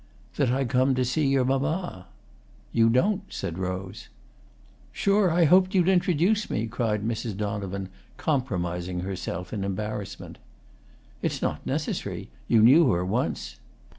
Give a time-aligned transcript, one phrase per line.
[0.37, 2.07] "That I come to see your mamma."
[2.73, 4.09] "You don't," said Rose.
[4.91, 7.37] "Sure I hoped you'd introduce me!" cried Mrs.
[7.37, 10.39] Donovan, compromising herself in her embarrassment.
[11.21, 13.57] "It's not necessary; you knew her once."